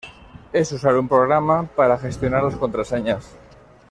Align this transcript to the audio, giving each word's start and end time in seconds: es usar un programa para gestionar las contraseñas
es 0.51 0.71
usar 0.71 0.95
un 0.97 1.07
programa 1.07 1.67
para 1.75 1.99
gestionar 1.99 2.41
las 2.43 2.55
contraseñas 2.55 3.37